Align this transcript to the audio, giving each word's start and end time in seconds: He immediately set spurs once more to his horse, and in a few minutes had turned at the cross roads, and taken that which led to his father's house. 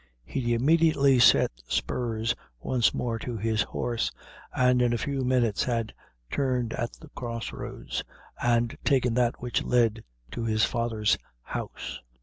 He 0.25 0.55
immediately 0.55 1.19
set 1.19 1.51
spurs 1.67 2.33
once 2.59 2.91
more 2.91 3.19
to 3.19 3.37
his 3.37 3.61
horse, 3.61 4.09
and 4.51 4.81
in 4.81 4.93
a 4.93 4.97
few 4.97 5.21
minutes 5.23 5.63
had 5.65 5.93
turned 6.31 6.73
at 6.73 6.93
the 6.93 7.09
cross 7.09 7.53
roads, 7.53 8.03
and 8.41 8.75
taken 8.83 9.13
that 9.13 9.43
which 9.43 9.61
led 9.63 10.03
to 10.31 10.43
his 10.45 10.65
father's 10.65 11.19
house. 11.43 11.99